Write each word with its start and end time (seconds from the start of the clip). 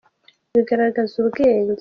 bigaragaza 0.53 1.13
ubwenge. 1.21 1.73